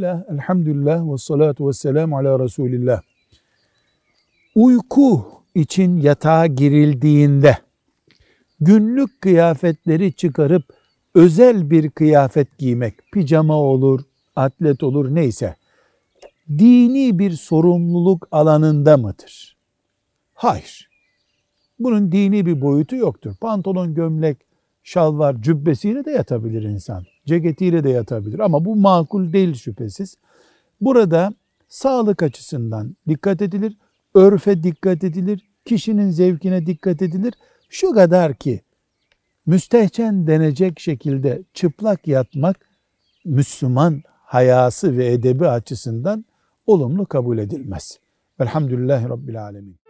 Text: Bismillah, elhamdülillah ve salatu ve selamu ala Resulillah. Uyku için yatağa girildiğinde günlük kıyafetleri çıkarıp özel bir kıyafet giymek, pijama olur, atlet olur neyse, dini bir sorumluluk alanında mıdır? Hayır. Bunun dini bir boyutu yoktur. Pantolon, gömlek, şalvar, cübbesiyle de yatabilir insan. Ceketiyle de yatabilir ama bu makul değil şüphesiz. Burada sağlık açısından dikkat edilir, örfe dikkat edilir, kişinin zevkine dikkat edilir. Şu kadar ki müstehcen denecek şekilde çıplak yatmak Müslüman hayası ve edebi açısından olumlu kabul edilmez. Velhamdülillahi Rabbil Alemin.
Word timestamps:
Bismillah, 0.00 0.22
elhamdülillah 0.32 1.12
ve 1.12 1.18
salatu 1.18 1.68
ve 1.68 1.72
selamu 1.72 2.16
ala 2.16 2.44
Resulillah. 2.44 3.00
Uyku 4.54 5.26
için 5.54 5.96
yatağa 5.96 6.46
girildiğinde 6.46 7.58
günlük 8.60 9.20
kıyafetleri 9.20 10.12
çıkarıp 10.12 10.64
özel 11.14 11.70
bir 11.70 11.90
kıyafet 11.90 12.58
giymek, 12.58 12.94
pijama 13.12 13.54
olur, 13.54 14.00
atlet 14.36 14.82
olur 14.82 15.14
neyse, 15.14 15.56
dini 16.48 17.18
bir 17.18 17.30
sorumluluk 17.30 18.28
alanında 18.32 18.96
mıdır? 18.96 19.56
Hayır. 20.34 20.90
Bunun 21.78 22.12
dini 22.12 22.46
bir 22.46 22.60
boyutu 22.60 22.96
yoktur. 22.96 23.34
Pantolon, 23.40 23.94
gömlek, 23.94 24.38
şalvar, 24.90 25.42
cübbesiyle 25.42 26.04
de 26.04 26.10
yatabilir 26.10 26.62
insan. 26.62 27.04
Ceketiyle 27.26 27.84
de 27.84 27.90
yatabilir 27.90 28.38
ama 28.38 28.64
bu 28.64 28.76
makul 28.76 29.32
değil 29.32 29.54
şüphesiz. 29.54 30.16
Burada 30.80 31.32
sağlık 31.68 32.22
açısından 32.22 32.96
dikkat 33.08 33.42
edilir, 33.42 33.76
örfe 34.14 34.62
dikkat 34.62 35.04
edilir, 35.04 35.48
kişinin 35.64 36.10
zevkine 36.10 36.66
dikkat 36.66 37.02
edilir. 37.02 37.34
Şu 37.68 37.92
kadar 37.92 38.34
ki 38.34 38.60
müstehcen 39.46 40.26
denecek 40.26 40.80
şekilde 40.80 41.42
çıplak 41.54 42.08
yatmak 42.08 42.56
Müslüman 43.24 44.02
hayası 44.06 44.96
ve 44.96 45.12
edebi 45.12 45.48
açısından 45.48 46.24
olumlu 46.66 47.06
kabul 47.06 47.38
edilmez. 47.38 47.98
Velhamdülillahi 48.40 49.08
Rabbil 49.08 49.42
Alemin. 49.42 49.80